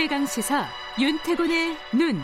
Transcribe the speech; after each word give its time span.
최강 0.00 0.24
시사 0.24 0.66
윤태곤의 0.98 1.76
눈. 1.92 2.22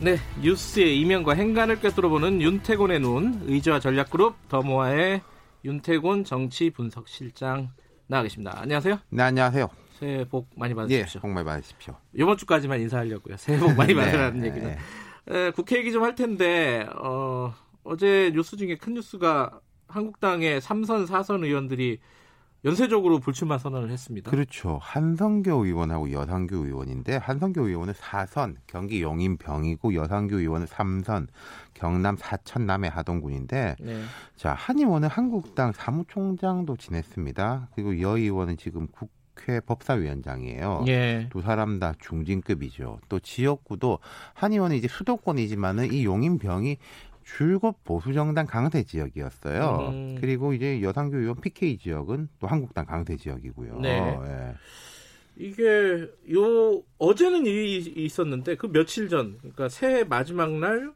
네, 0.00 0.16
뉴스의 0.42 0.98
이면과 1.00 1.34
행간을 1.34 1.80
꿰뚫어보는 1.80 2.42
윤태곤의 2.42 3.00
눈, 3.00 3.40
의지와 3.46 3.78
전략그룹 3.78 4.34
더모아의 4.48 5.22
윤태곤 5.64 6.24
정치 6.24 6.70
분석실장 6.70 7.70
나와 8.08 8.24
계십니다. 8.24 8.58
안녕하세요. 8.60 8.98
네, 9.10 9.22
안녕하세요. 9.22 9.68
새해 10.00 10.24
복 10.24 10.48
많이 10.56 10.74
받으십시오. 10.74 11.18
예, 11.18 11.22
복 11.22 11.30
많이 11.30 11.46
받으십시오. 11.46 11.94
이번 12.14 12.36
주까지만 12.36 12.80
인사하려고요. 12.80 13.36
새해 13.36 13.60
복 13.60 13.74
많이 13.76 13.94
네, 13.94 14.04
받으라는 14.04 14.40
네, 14.40 14.48
얘기는. 14.48 14.76
네. 15.28 15.38
에, 15.46 15.50
국회 15.52 15.78
얘기 15.78 15.92
좀 15.92 16.02
할 16.02 16.16
텐데 16.16 16.84
어, 16.96 17.54
어제 17.84 18.30
뉴스 18.34 18.56
중에 18.56 18.76
큰 18.76 18.94
뉴스가 18.94 19.60
한국당의 19.88 20.60
3선, 20.60 21.06
4선 21.06 21.44
의원들이 21.44 21.98
연쇄적으로 22.64 23.18
불출마 23.18 23.58
선언을 23.58 23.90
했습니다. 23.90 24.30
그렇죠. 24.30 24.78
한성교 24.80 25.64
의원하고 25.64 26.12
여상교 26.12 26.64
의원인데 26.64 27.16
한성교 27.16 27.66
의원은 27.66 27.92
4선 27.94 28.54
경기 28.68 29.02
용인병이고 29.02 29.94
여상교 29.94 30.38
의원은 30.38 30.66
3선 30.66 31.26
경남 31.74 32.16
사천남의 32.16 32.90
하동군인데 32.90 33.76
네. 33.80 34.02
자, 34.36 34.54
한 34.54 34.78
의원은 34.78 35.08
한국당 35.08 35.72
사무총장도 35.72 36.76
지냈습니다. 36.76 37.70
그리고 37.74 38.00
여 38.00 38.16
의원은 38.16 38.56
지금 38.56 38.86
국회 38.92 39.58
법사위원장이에요. 39.58 40.84
예. 40.86 41.28
두 41.32 41.42
사람 41.42 41.80
다 41.80 41.94
중진급이죠. 41.98 43.00
또 43.08 43.18
지역구도 43.18 43.98
한 44.34 44.52
의원은 44.52 44.76
이제 44.76 44.86
수도권이지만은 44.86 45.92
이 45.92 46.04
용인병이 46.04 46.76
줄곧 47.24 47.76
보수 47.84 48.12
정당 48.12 48.46
강세 48.46 48.82
지역이었어요. 48.82 49.90
음. 49.92 50.16
그리고 50.20 50.52
이제 50.52 50.82
여상교 50.82 51.18
의원 51.18 51.40
PK 51.40 51.78
지역은 51.78 52.28
또 52.38 52.46
한국당 52.46 52.86
강세 52.86 53.16
지역이고요. 53.16 53.80
네. 53.80 54.18
예. 54.24 54.54
이게 55.36 56.06
요 56.32 56.82
어제는 56.98 57.46
일이 57.46 57.78
있었는데 57.78 58.56
그 58.56 58.70
며칠 58.70 59.08
전 59.08 59.38
그러니까 59.38 59.68
새해 59.68 60.04
마지막 60.04 60.52
날 60.52 60.92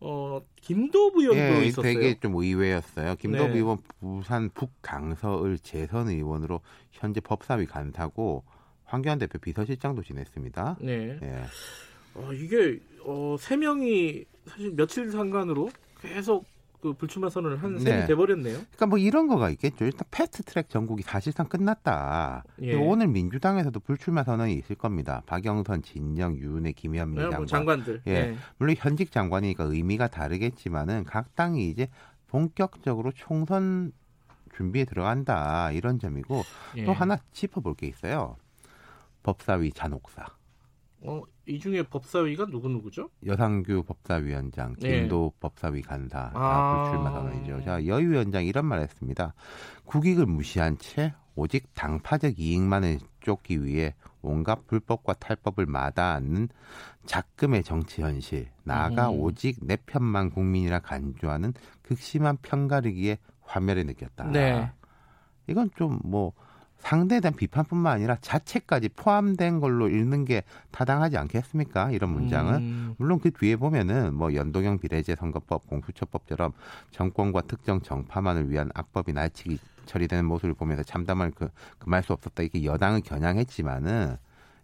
어, 0.00 0.40
김도부 0.62 1.22
의원도 1.22 1.62
예, 1.62 1.64
있었어요. 1.66 1.92
되게 1.92 2.18
좀 2.18 2.36
의외였어요. 2.36 3.16
김도부 3.16 3.48
네. 3.48 3.56
의원 3.56 3.78
부산 4.00 4.48
북강서을 4.50 5.58
재선 5.58 6.08
의원으로 6.08 6.60
현재 6.92 7.20
법사위 7.20 7.66
간사고 7.66 8.44
황교안 8.84 9.18
대표 9.18 9.38
비서실장도 9.38 10.02
지냈습니다. 10.02 10.78
네. 10.80 11.18
예. 11.22 11.42
어, 12.14 12.32
이게 12.32 12.80
어, 13.04 13.36
세 13.38 13.56
명이 13.56 14.24
사실 14.46 14.72
며칠 14.74 15.10
상관으로 15.10 15.70
계속 16.00 16.44
그 16.80 16.94
불출마 16.94 17.28
선언을 17.28 17.62
한 17.62 17.78
셈이 17.78 18.00
네. 18.00 18.06
돼버렸네요. 18.06 18.54
그러니까 18.54 18.86
뭐 18.86 18.98
이런 18.98 19.28
거가 19.28 19.50
있겠죠. 19.50 19.84
일단 19.84 20.02
패스트트랙 20.10 20.70
전국이 20.70 21.02
사실상 21.02 21.46
끝났다. 21.46 22.42
예. 22.62 22.74
오늘 22.74 23.08
민주당에서도 23.08 23.78
불출마 23.80 24.24
선언이 24.24 24.54
있을 24.54 24.76
겁니다. 24.76 25.22
박영선, 25.26 25.82
진영, 25.82 26.36
유은혜, 26.38 26.72
김현미 26.72 27.16
네, 27.16 27.22
장관. 27.22 27.38
뭐 27.38 27.46
장관들. 27.46 28.02
예. 28.06 28.12
네. 28.12 28.36
물론 28.56 28.74
현직 28.78 29.12
장관이니까 29.12 29.64
의미가 29.64 30.08
다르겠지만은 30.08 31.04
각 31.04 31.34
당이 31.36 31.68
이제 31.68 31.88
본격적으로 32.28 33.12
총선 33.12 33.92
준비에 34.54 34.84
들어간다 34.86 35.72
이런 35.72 35.98
점이고 35.98 36.42
예. 36.76 36.84
또 36.84 36.92
하나 36.92 37.18
짚어볼 37.32 37.74
게 37.74 37.88
있어요. 37.88 38.36
법사위 39.22 39.72
잔혹사. 39.72 40.26
어, 41.02 41.22
이 41.50 41.58
중에 41.58 41.82
법사위가 41.82 42.46
누구 42.46 42.68
누구죠? 42.68 43.10
여상규 43.26 43.82
법사위원장, 43.82 44.76
네. 44.78 45.00
김도 45.00 45.32
법사위 45.40 45.82
간사 45.82 46.30
아. 46.32 46.32
다 46.32 46.82
불출마 46.84 47.10
선언이죠. 47.10 47.64
자, 47.64 47.86
여 47.88 47.96
위원장 47.96 48.44
이런 48.44 48.66
말 48.66 48.80
했습니다. 48.80 49.34
국익을 49.84 50.26
무시한 50.26 50.78
채 50.78 51.12
오직 51.34 51.74
당파적 51.74 52.38
이익만을 52.38 53.00
쫓기 53.20 53.64
위해 53.64 53.94
온갖 54.22 54.64
불법과 54.68 55.14
탈법을 55.14 55.66
마다하는 55.66 56.48
작금의 57.06 57.64
정치 57.64 58.02
현실, 58.02 58.48
나아가 58.62 59.10
음. 59.10 59.18
오직 59.18 59.58
내 59.60 59.76
편만 59.76 60.30
국민이라 60.30 60.78
간주하는 60.78 61.52
극심한 61.82 62.36
편가르기에 62.42 63.18
화면을 63.40 63.86
느꼈다. 63.86 64.30
네. 64.30 64.70
이건 65.48 65.70
좀뭐 65.74 66.32
상대에 66.80 67.20
대한 67.20 67.34
비판뿐만 67.34 67.92
아니라 67.92 68.16
자체까지 68.20 68.88
포함된 68.90 69.60
걸로 69.60 69.88
읽는 69.88 70.24
게 70.24 70.42
타당하지 70.70 71.16
않겠습니까? 71.16 71.90
이런 71.90 72.10
문장은. 72.10 72.54
음, 72.54 72.94
물론 72.98 73.20
그 73.20 73.30
뒤에 73.30 73.56
보면은 73.56 74.14
뭐 74.14 74.34
연동형 74.34 74.78
비례제 74.78 75.14
선거법, 75.14 75.66
공수처법처럼 75.66 76.52
정권과 76.90 77.42
특정 77.42 77.80
정파만을 77.80 78.50
위한 78.50 78.70
악법이 78.74 79.12
날치기 79.12 79.58
처리되는 79.86 80.24
모습을 80.24 80.54
보면서 80.54 80.82
참담할 80.82 81.32
그 81.32 81.48
금할 81.78 82.02
수 82.02 82.12
없었다. 82.12 82.42
이렇게 82.42 82.64
여당을 82.64 83.02
겨냥했지만은 83.02 84.16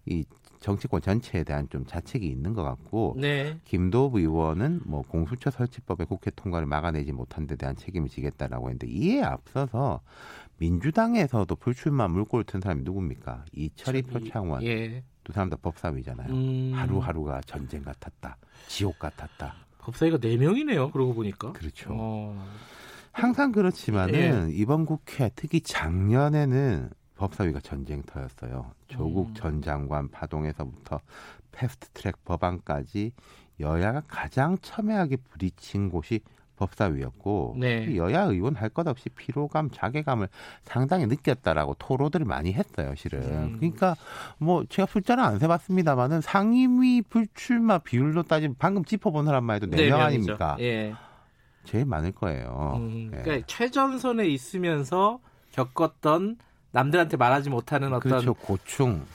이 0.07 0.25
정치권 0.61 1.01
전체에 1.01 1.45
대한 1.45 1.69
좀 1.69 1.85
자책이 1.87 2.27
있는 2.27 2.55
것 2.55 2.63
같고 2.63 3.17
네. 3.19 3.59
김도부 3.65 4.21
의원은 4.21 4.81
뭐 4.85 5.03
공수처 5.03 5.51
설치법의 5.51 6.07
국회 6.07 6.31
통과를 6.35 6.67
막아내지 6.67 7.13
못한 7.13 7.47
데 7.47 7.57
대한 7.57 7.77
책임을 7.77 8.09
지겠다라고 8.09 8.69
했는데 8.69 8.87
이에 8.89 9.23
앞서서 9.23 10.01
민주당에서도 10.59 11.55
불출마 11.57 12.09
물꼬를 12.09 12.45
튼 12.45 12.61
사람이 12.61 12.83
누굽니까? 12.85 13.45
이철희 13.53 14.03
표창원 14.03 14.63
예. 14.63 15.03
두 15.23 15.33
사람 15.33 15.51
다 15.51 15.57
법사위잖아요. 15.61 16.33
음, 16.33 16.73
하루하루가 16.75 17.41
전쟁 17.43 17.83
같았다. 17.83 18.37
지옥 18.69 18.99
같았다. 18.99 19.55
법사위가 19.79 20.19
네 20.19 20.37
명이네요. 20.37 20.91
그러고 20.91 21.15
보니까. 21.15 21.53
그렇죠. 21.53 21.91
어, 21.91 22.47
항상 23.13 23.53
그렇지만은 23.53 24.51
예. 24.51 24.55
이번 24.55 24.87
국회 24.87 25.31
특히 25.35 25.61
작년에는 25.61 26.91
법사위가 27.17 27.61
전쟁터였어요. 27.61 28.73
조국 28.89 29.29
음. 29.29 29.35
전 29.35 29.63
장관 29.63 30.09
파동에서부터 30.09 31.01
패스트트랙 31.53 32.25
법안까지 32.25 33.13
여야가 33.61 34.03
가장 34.07 34.59
첨예하게 34.59 35.17
부딪힌 35.17 35.89
곳이 35.89 36.21
법사위였고 36.57 37.57
네. 37.59 37.97
여야 37.97 38.23
의원 38.23 38.55
할 38.57 38.71
것 38.71 38.87
없이 38.89 39.09
피로감, 39.11 39.71
자괴감을 39.71 40.29
상당히 40.65 41.07
느꼈다라고 41.07 41.75
토로들을 41.79 42.25
많이 42.27 42.53
했어요, 42.53 42.95
실은. 42.97 43.23
음. 43.23 43.57
그러니까 43.59 43.95
뭐 44.39 44.65
제가 44.67 44.87
숫자는 44.87 45.23
안 45.23 45.39
세봤습니다만은 45.39 46.21
상임위 46.23 47.03
불출마 47.03 47.79
비율로 47.79 48.23
따지면 48.25 48.57
방금 48.59 48.85
짚어본 48.85 49.27
사람만 49.27 49.57
해도 49.57 49.67
네명 49.67 49.99
명이죠. 49.99 50.03
아닙니까? 50.05 50.57
예. 50.61 50.95
제일 51.65 51.85
많을 51.85 52.13
거예요. 52.13 52.75
음, 52.77 53.11
예. 53.13 53.23
그러니까 53.23 53.47
최전선에 53.47 54.27
있으면서 54.29 55.19
겪었던 55.53 56.39
남들한테 56.77 57.17
말하지 57.17 57.49
못하는 57.49 57.89
어떤 57.95 58.01
그렇죠 58.01 58.35
고충 58.35 59.07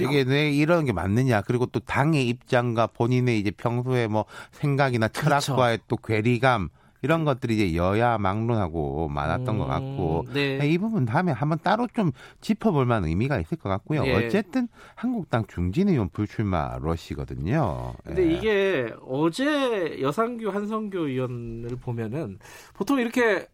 이게 0.00 0.22
왜 0.26 0.50
이런 0.50 0.84
게 0.84 0.92
맞느냐 0.92 1.42
그리고 1.42 1.66
또 1.66 1.78
당의 1.78 2.26
입장과 2.28 2.88
본인의 2.88 3.38
이제 3.38 3.52
평소에 3.52 4.08
뭐 4.08 4.24
생각이나 4.50 5.06
그렇죠. 5.06 5.40
철학과의 5.40 5.78
또 5.86 5.96
괴리감 5.96 6.68
이런 7.02 7.24
것들이 7.24 7.54
이제 7.54 7.76
여야 7.76 8.18
막론하고 8.18 9.06
많았던 9.08 9.58
것 9.58 9.66
같고 9.66 10.24
음, 10.26 10.32
네. 10.32 10.58
이 10.66 10.76
부분 10.78 11.04
다음에 11.04 11.30
한번 11.30 11.58
따로 11.62 11.86
좀 11.94 12.10
짚어볼 12.40 12.84
만한 12.84 13.08
의미가 13.08 13.38
있을 13.38 13.58
것 13.58 13.68
같고요. 13.68 14.04
예. 14.06 14.14
어쨌든 14.26 14.66
한국당 14.96 15.44
중진 15.46 15.88
의원 15.88 16.08
불출마 16.08 16.78
러시거든요. 16.80 17.92
근데 18.02 18.22
예. 18.28 18.32
이게 18.32 18.92
어제 19.06 19.98
여상규 20.00 20.48
한성규 20.48 20.98
의원을 21.06 21.76
보면은 21.80 22.40
보통 22.74 22.98
이렇게 22.98 23.40
가- 23.40 23.46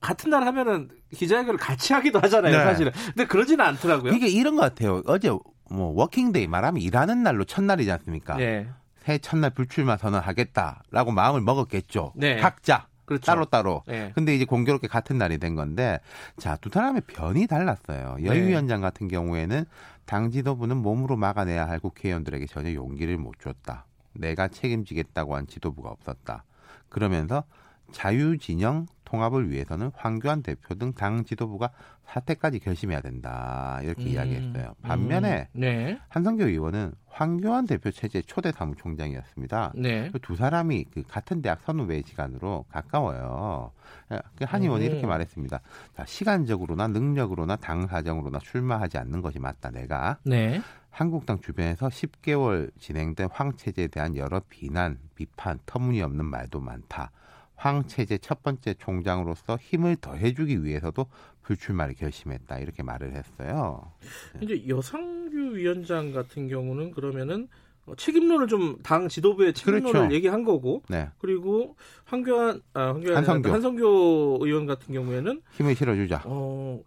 같은 0.00 0.30
날 0.30 0.44
하면은 0.46 0.88
기자회견을 1.12 1.58
같이 1.58 1.92
하기도 1.92 2.20
하잖아요, 2.20 2.56
네. 2.56 2.64
사실은. 2.64 2.92
근데 3.06 3.26
그러지는 3.26 3.64
않더라고요. 3.64 4.12
이게 4.12 4.28
이런 4.28 4.56
것 4.56 4.62
같아요. 4.62 5.02
어제 5.06 5.30
뭐 5.70 5.92
working 5.94 6.30
day 6.30 6.46
말하면 6.46 6.80
일하는 6.80 7.22
날로 7.22 7.44
첫날이지 7.44 7.90
않습니까? 7.92 8.36
네. 8.36 8.68
새해 9.00 9.18
첫날 9.18 9.50
불출마 9.50 9.96
선언하겠다라고 9.96 11.12
마음을 11.12 11.40
먹었겠죠. 11.40 12.12
네. 12.16 12.36
각자 12.36 12.86
그렇죠. 13.06 13.24
따로 13.24 13.44
따로. 13.46 13.82
네. 13.86 14.12
근데 14.14 14.34
이제 14.34 14.44
공교롭게 14.44 14.86
같은 14.86 15.16
날이 15.16 15.38
된 15.38 15.54
건데 15.54 15.98
자 16.36 16.56
두 16.56 16.68
사람의 16.68 17.02
변이 17.06 17.46
달랐어요. 17.46 18.16
네. 18.18 18.26
여 18.26 18.32
위원장 18.32 18.80
같은 18.82 19.08
경우에는 19.08 19.64
당 20.04 20.30
지도부는 20.30 20.76
몸으로 20.76 21.16
막아내야 21.16 21.66
할 21.68 21.78
국회의원들에게 21.80 22.46
전혀 22.46 22.72
용기를 22.74 23.16
못 23.16 23.38
줬다. 23.40 23.86
내가 24.12 24.48
책임지겠다고 24.48 25.36
한 25.36 25.46
지도부가 25.46 25.90
없었다. 25.90 26.44
그러면서 26.88 27.44
자유진영 27.92 28.86
통합을 29.04 29.50
위해서는 29.50 29.90
황교안 29.94 30.42
대표 30.42 30.74
등 30.74 30.92
당 30.92 31.24
지도부가 31.24 31.70
사퇴까지 32.04 32.58
결심해야 32.58 33.00
된다 33.00 33.80
이렇게 33.82 34.02
음, 34.04 34.08
이야기했어요. 34.08 34.74
반면에 34.82 35.48
음, 35.52 35.60
네. 35.60 35.98
한성교 36.08 36.44
의원은 36.46 36.92
황교안 37.06 37.66
대표 37.66 37.90
체제 37.90 38.22
초대 38.22 38.52
사무총장이었습니다. 38.52 39.72
네. 39.76 40.10
그두 40.10 40.36
사람이 40.36 40.84
그 40.92 41.02
같은 41.06 41.42
대학 41.42 41.60
선후배 41.62 42.02
시간으로 42.06 42.64
가까워요. 42.70 43.72
그한 44.36 44.62
의원이 44.62 44.86
음. 44.86 44.90
이렇게 44.90 45.06
말했습니다. 45.06 45.60
자, 45.96 46.04
시간적으로나 46.06 46.88
능력으로나 46.88 47.56
당 47.56 47.86
사정으로나 47.86 48.38
출마하지 48.38 48.98
않는 48.98 49.20
것이 49.20 49.38
맞다. 49.38 49.70
내가 49.70 50.18
네. 50.24 50.60
한국당 50.90 51.40
주변에서 51.40 51.88
10개월 51.88 52.70
진행된 52.78 53.28
황 53.32 53.54
체제에 53.56 53.88
대한 53.88 54.16
여러 54.16 54.40
비난, 54.48 54.98
비판, 55.14 55.58
터무니없는 55.66 56.24
말도 56.24 56.60
많다. 56.60 57.10
황체제 57.58 58.18
첫 58.18 58.42
번째 58.42 58.74
총장으로서 58.74 59.58
힘을 59.60 59.96
더해주기 59.96 60.64
위해서도 60.64 61.06
불출마를 61.42 61.94
결심했다 61.94 62.58
이렇게 62.58 62.82
말을 62.82 63.14
했어요. 63.14 63.92
이제 64.40 64.64
여상규 64.68 65.56
위원장 65.56 66.12
같은 66.12 66.48
경우는 66.48 66.92
그러면은 66.92 67.48
어, 67.86 67.94
책임론을 67.96 68.46
좀 68.46 68.78
당 68.82 69.08
지도부의 69.08 69.54
책임론을 69.54 69.92
그렇죠. 69.92 70.14
얘기한 70.14 70.44
거고 70.44 70.82
네, 70.88 71.08
그리고 71.18 71.74
황교안 72.04 72.62
아 72.74 72.88
황교안 72.88 73.16
한성교. 73.16 73.50
한성교 73.50 74.38
의원 74.42 74.66
같은 74.66 74.94
경우에는 74.94 75.40
힘을 75.52 75.74
실어주자. 75.74 76.22
어 76.26 76.80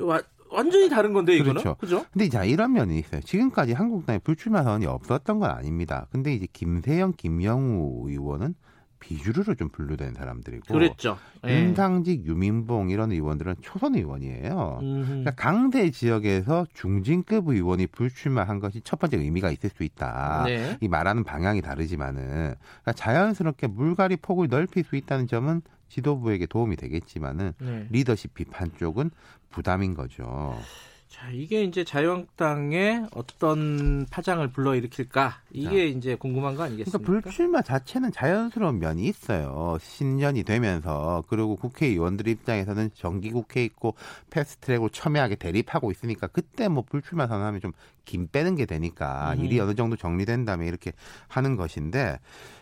와, 0.00 0.20
완전히 0.50 0.88
다른 0.88 1.12
건데 1.12 1.34
이거는 1.36 1.60
그렇죠. 1.60 1.76
그죠? 1.76 2.04
근데 2.12 2.24
이제 2.24 2.44
이런 2.48 2.72
면이 2.72 2.98
있어요. 2.98 3.20
지금까지 3.20 3.74
한국당에 3.74 4.18
불출마 4.18 4.62
선언이 4.64 4.86
없었던 4.86 5.38
건 5.38 5.50
아닙니다. 5.50 6.08
근데 6.10 6.32
이제 6.34 6.46
김세영, 6.52 7.12
김영우 7.16 8.08
의원은 8.10 8.54
비주류로 8.98 9.54
좀 9.54 9.68
분류된 9.68 10.14
사람들이고 10.14 10.72
그랬죠. 10.72 11.18
예. 11.46 11.62
윤상직, 11.62 12.24
유민봉 12.26 12.90
이런 12.90 13.12
의원들은 13.12 13.56
초선 13.60 13.94
의원이에요. 13.94 14.78
그러니까 14.80 15.30
강대 15.32 15.90
지역에서 15.90 16.66
중진급 16.74 17.48
의원이 17.48 17.88
불출마한 17.88 18.60
것이 18.60 18.80
첫 18.82 18.98
번째 18.98 19.18
의미가 19.18 19.50
있을 19.50 19.70
수 19.70 19.84
있다. 19.84 20.44
네. 20.46 20.76
이 20.80 20.88
말하는 20.88 21.24
방향이 21.24 21.62
다르지만은 21.62 22.54
그러니까 22.56 22.92
자연스럽게 22.92 23.66
물갈이 23.68 24.16
폭을 24.16 24.48
넓힐 24.48 24.84
수 24.84 24.96
있다는 24.96 25.26
점은 25.26 25.62
지도부에게 25.88 26.46
도움이 26.46 26.76
되겠지만은 26.76 27.52
네. 27.60 27.86
리더십 27.90 28.34
비판 28.34 28.70
쪽은 28.76 29.10
부담인 29.50 29.94
거죠. 29.94 30.56
자, 31.08 31.30
이게 31.30 31.62
이제 31.62 31.84
자유한국당에 31.84 33.04
어떤 33.12 34.06
파장을 34.10 34.46
불러일으킬까? 34.48 35.40
이게 35.50 35.86
이제 35.86 36.14
궁금한 36.14 36.54
거 36.54 36.58
그러니까 36.58 36.64
아니겠습니까? 36.82 37.20
불출마 37.22 37.62
자체는 37.62 38.12
자연스러운 38.12 38.78
면이 38.78 39.04
있어요. 39.04 39.78
신년이 39.80 40.42
되면서 40.42 41.24
그리고 41.28 41.56
국회의원들 41.56 42.28
입장에서는 42.28 42.90
정기 42.94 43.30
국회 43.30 43.64
있고 43.64 43.94
패스트트랙으로 44.30 44.88
첨예하게 44.90 45.36
대립하고 45.36 45.90
있으니까 45.90 46.26
그때 46.26 46.68
뭐 46.68 46.82
불출마 46.82 47.26
선언하면 47.26 47.60
좀 47.60 47.72
김 48.06 48.28
빼는 48.28 48.54
게 48.54 48.64
되니까 48.64 49.34
음. 49.34 49.44
일이 49.44 49.60
어느 49.60 49.74
정도 49.74 49.96
정리된 49.96 50.46
다음에 50.46 50.66
이렇게 50.66 50.92
하는 51.28 51.56
것인데 51.56 52.18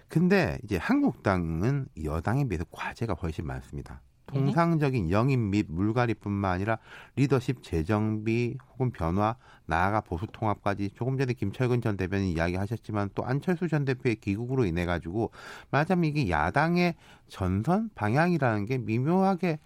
근데 0.08 0.58
이제 0.64 0.76
한국당은 0.76 1.86
여당에 2.02 2.48
비해서 2.48 2.64
과제가 2.72 3.14
훨씬 3.14 3.46
많습니다. 3.46 4.00
통상적인 4.34 5.10
영입 5.10 5.38
및 5.38 5.66
물갈이뿐만 5.68 6.50
아니라 6.50 6.78
리더십 7.16 7.62
재정비 7.62 8.58
혹은 8.72 8.90
변화 8.90 9.36
나아가 9.66 10.00
보수 10.00 10.26
통합까지 10.30 10.90
조금 10.94 11.16
전에 11.16 11.32
김철근 11.32 11.80
전 11.80 11.96
대변인 11.96 12.28
이야기하셨지만 12.28 13.10
또 13.14 13.24
안철수 13.24 13.68
전 13.68 13.84
대표의 13.84 14.16
귀국으로 14.16 14.66
인해 14.66 14.84
가지고 14.84 15.30
말하자면 15.70 16.04
이게 16.04 16.28
야당의 16.28 16.94
전선 17.28 17.90
방향이라는 17.94 18.66
게 18.66 18.78
미묘하게 18.78 19.58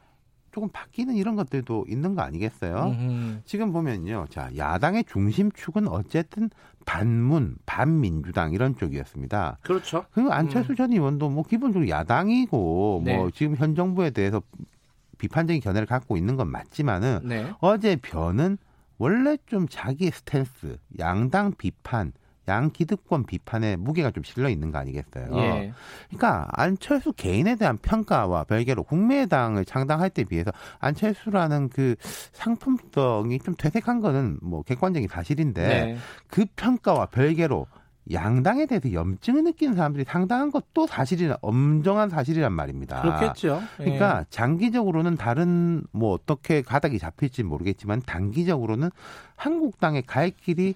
조금 0.52 0.68
바뀌는 0.70 1.14
이런 1.14 1.36
것들도 1.36 1.86
있는 1.88 2.14
거 2.14 2.22
아니겠어요? 2.22 2.94
음흠. 2.98 3.40
지금 3.44 3.72
보면요. 3.72 4.26
자, 4.30 4.50
야당의 4.56 5.04
중심축은 5.04 5.88
어쨌든 5.88 6.50
반문, 6.86 7.56
반민주당 7.66 8.52
이런 8.52 8.76
쪽이었습니다. 8.76 9.58
그렇죠. 9.62 10.06
그리고 10.10 10.32
안철수 10.32 10.74
전 10.74 10.92
의원도 10.92 11.28
뭐 11.28 11.42
기본적으로 11.42 11.88
야당이고 11.88 13.02
네. 13.04 13.16
뭐 13.16 13.30
지금 13.30 13.56
현 13.56 13.74
정부에 13.74 14.10
대해서 14.10 14.42
비판적인 15.18 15.60
견해를 15.60 15.86
갖고 15.86 16.16
있는 16.16 16.36
건 16.36 16.50
맞지만은 16.50 17.20
네. 17.24 17.52
어제 17.60 17.96
변은 17.96 18.56
원래 18.96 19.36
좀 19.46 19.66
자기의 19.68 20.12
스탠스, 20.12 20.78
양당 20.98 21.52
비판, 21.58 22.12
양 22.48 22.70
기득권 22.70 23.24
비판에 23.24 23.76
무게가 23.76 24.10
좀 24.10 24.24
실려 24.24 24.48
있는 24.48 24.72
거 24.72 24.78
아니겠어요? 24.78 25.28
예. 25.34 25.72
그러니까 26.08 26.48
안철수 26.52 27.12
개인에 27.12 27.56
대한 27.56 27.78
평가와 27.78 28.44
별개로 28.44 28.82
국민의당을 28.82 29.64
창당할 29.64 30.10
때 30.10 30.24
비해서 30.24 30.50
안철수라는 30.80 31.68
그 31.68 31.94
상품성이 32.32 33.38
좀 33.38 33.54
퇴색한 33.56 34.00
거는 34.00 34.38
뭐 34.42 34.62
객관적인 34.62 35.08
사실인데 35.08 35.68
네. 35.68 35.96
그 36.26 36.46
평가와 36.56 37.06
별개로 37.06 37.66
양당에 38.10 38.66
대해서 38.66 38.92
염증을 38.92 39.44
느끼는 39.44 39.76
사람들이 39.76 40.04
상당한 40.04 40.50
것도 40.50 40.86
사실이란 40.86 41.36
엄정한 41.42 42.08
사실이란 42.08 42.52
말입니다. 42.52 43.02
그렇겠죠. 43.02 43.60
예. 43.80 43.84
그러니까 43.84 44.24
장기적으로는 44.30 45.16
다른 45.16 45.82
뭐 45.92 46.14
어떻게 46.14 46.62
가닥이 46.62 46.98
잡힐지 46.98 47.42
모르겠지만 47.42 48.00
단기적으로는 48.06 48.90
한국당의 49.36 50.02
갈 50.06 50.30
길이 50.30 50.74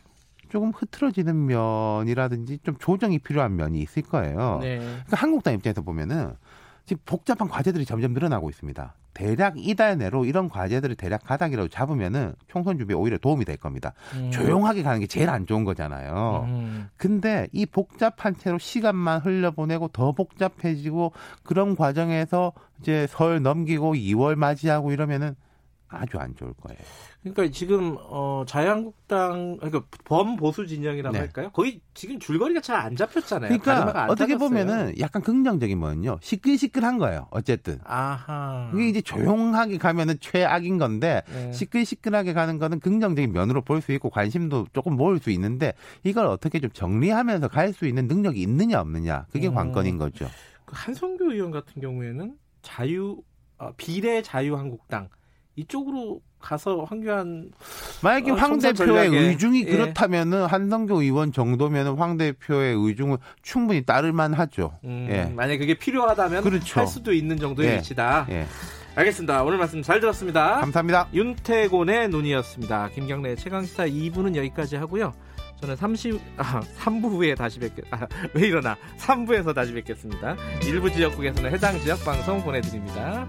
조금 0.52 0.70
흐트러지는 0.70 1.46
면이라든지 1.46 2.58
좀 2.62 2.76
조정이 2.78 3.18
필요한 3.18 3.56
면이 3.56 3.80
있을 3.80 4.02
거예요. 4.02 4.58
네. 4.60 4.76
그러니까 4.76 5.16
한국당 5.16 5.54
입장에서 5.54 5.80
보면은 5.80 6.34
지금 6.84 7.00
복잡한 7.06 7.48
과제들이 7.48 7.86
점점 7.86 8.12
늘어나고 8.12 8.50
있습니다. 8.50 8.94
대략 9.14 9.54
이달 9.56 9.96
내로 9.96 10.26
이런 10.26 10.50
과제들을 10.50 10.96
대략 10.96 11.24
가닥이라도 11.24 11.68
잡으면은 11.68 12.34
총선 12.48 12.76
준비에 12.76 12.94
오히려 12.94 13.16
도움이 13.16 13.46
될 13.46 13.56
겁니다. 13.56 13.94
음. 14.14 14.30
조용하게 14.30 14.82
가는 14.82 15.00
게 15.00 15.06
제일 15.06 15.30
안 15.30 15.46
좋은 15.46 15.64
거잖아요. 15.64 16.44
음. 16.48 16.88
근데 16.98 17.48
이 17.52 17.64
복잡한 17.64 18.36
채로 18.36 18.58
시간만 18.58 19.22
흘려보내고 19.22 19.88
더 19.88 20.12
복잡해지고 20.12 21.12
그런 21.44 21.76
과정에서 21.76 22.52
이제 22.82 23.06
설 23.08 23.40
넘기고 23.40 23.94
2월 23.94 24.34
맞이하고 24.34 24.92
이러면은 24.92 25.34
아주 25.92 26.18
안 26.18 26.34
좋을 26.36 26.52
거예요. 26.54 26.78
그러니까 27.22 27.48
지금 27.52 27.96
어 28.00 28.44
자유한국당 28.46 29.56
그러니까 29.58 29.82
범보수 30.04 30.66
진영이라고 30.66 31.12
네. 31.12 31.18
할까요? 31.20 31.50
거의 31.52 31.80
지금 31.94 32.18
줄거리가 32.18 32.60
잘 32.60 32.76
안 32.82 32.96
잡혔잖아요. 32.96 33.48
그러니까 33.48 34.02
안 34.04 34.10
어떻게. 34.10 34.36
보면은 34.36 34.94
약간 34.98 35.22
긍정적인 35.22 35.78
면요. 35.78 36.18
시끌시끌한 36.22 36.98
거예요. 36.98 37.28
어쨌든. 37.30 37.78
아하. 37.84 38.70
이게 38.74 38.88
이제 38.88 39.00
조용하게 39.02 39.78
가면은 39.78 40.16
최악인 40.20 40.78
건데 40.78 41.22
네. 41.32 41.52
시끌시끌하게 41.52 42.32
가는 42.32 42.58
거는 42.58 42.80
긍정적인 42.80 43.32
면으로 43.32 43.62
볼 43.62 43.82
수 43.82 43.92
있고 43.92 44.10
관심도 44.10 44.66
조금 44.72 44.94
모을 44.96 45.18
수 45.18 45.30
있는데 45.30 45.74
이걸 46.04 46.26
어떻게 46.26 46.60
좀 46.60 46.70
정리하면서 46.70 47.48
갈 47.48 47.72
수 47.72 47.86
있는 47.86 48.06
능력이 48.08 48.40
있느냐 48.42 48.80
없느냐 48.80 49.26
그게 49.32 49.48
음. 49.48 49.54
관건인 49.54 49.98
거죠. 49.98 50.26
그 50.64 50.72
한성교 50.76 51.32
의원 51.32 51.50
같은 51.50 51.80
경우에는 51.82 52.34
자유 52.62 53.18
어, 53.58 53.72
비례 53.76 54.22
자유한국당 54.22 55.08
이쪽으로 55.56 56.20
가서 56.40 56.84
황교안 56.84 57.50
만약에 58.02 58.32
어, 58.32 58.34
황 58.34 58.58
대표의 58.58 58.74
전략에, 58.74 59.16
의중이 59.16 59.64
예. 59.66 59.70
그렇다면은 59.70 60.46
한성교 60.46 61.02
의원 61.02 61.32
정도면은 61.32 61.94
황 61.96 62.16
대표의 62.16 62.74
의중을 62.76 63.18
충분히 63.42 63.84
따를 63.84 64.12
만 64.12 64.34
하죠. 64.34 64.78
음, 64.84 65.06
예. 65.10 65.24
만약 65.24 65.58
그게 65.58 65.74
필요하다면 65.74 66.42
그렇죠. 66.42 66.80
할 66.80 66.86
수도 66.86 67.12
있는 67.12 67.36
정도의 67.36 67.70
예. 67.70 67.76
위치다. 67.76 68.26
예. 68.30 68.46
알겠습니다. 68.94 69.42
오늘 69.44 69.58
말씀 69.58 69.80
잘 69.82 70.00
들었습니다. 70.00 70.60
감사합니다. 70.60 71.08
윤태곤의 71.14 72.08
눈이었습니다. 72.08 72.90
김경래 72.90 73.36
최강 73.36 73.64
시사 73.64 73.86
2부는 73.86 74.36
여기까지 74.36 74.76
하고요. 74.76 75.12
저는 75.60 75.76
30, 75.76 76.20
아, 76.36 76.60
3부 76.60 77.08
후에 77.10 77.34
다시 77.36 77.60
뵙겠, 77.60 77.84
아, 77.92 78.06
왜 78.34 78.48
이러나. 78.48 78.76
3부에서 78.98 79.54
다시 79.54 79.72
뵙겠습니다. 79.72 80.36
일부 80.64 80.90
지역국에서는 80.90 81.52
해당 81.52 81.78
지역 81.80 82.04
방송 82.04 82.42
보내드립니다. 82.42 83.26